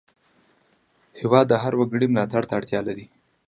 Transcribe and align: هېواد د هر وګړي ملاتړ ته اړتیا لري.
هېواد 1.19 1.45
د 1.49 1.53
هر 1.63 1.73
وګړي 1.79 2.07
ملاتړ 2.13 2.43
ته 2.49 2.53
اړتیا 2.59 2.79
لري. 2.87 3.05